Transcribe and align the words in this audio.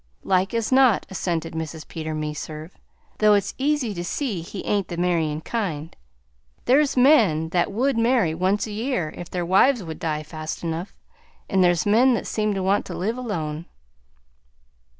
"Like 0.23 0.55
as 0.55 0.71
not," 0.71 1.05
assented 1.11 1.53
Mrs. 1.53 1.87
Peter 1.87 2.15
Meserve, 2.15 2.71
"though 3.19 3.35
it's 3.35 3.53
easy 3.59 3.93
to 3.93 4.03
see 4.03 4.41
he 4.41 4.65
ain't 4.65 4.87
the 4.87 4.97
marryin' 4.97 5.41
kind. 5.41 5.95
There's 6.65 6.97
men 6.97 7.49
that 7.49 7.71
would 7.71 7.99
marry 7.99 8.33
once 8.33 8.65
a 8.65 8.71
year 8.71 9.13
if 9.15 9.29
their 9.29 9.45
wives 9.45 9.83
would 9.83 9.99
die 9.99 10.23
fast 10.23 10.63
enough, 10.63 10.91
and 11.47 11.63
there's 11.63 11.85
men 11.85 12.15
that 12.15 12.25
seems 12.25 12.55
to 12.55 12.63
want 12.63 12.87
to 12.87 12.97
live 12.97 13.15
alone." 13.15 13.67